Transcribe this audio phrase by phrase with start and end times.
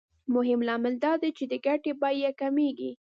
[0.35, 2.91] مهم لامل دا دی چې د ګټې بیه کمېږي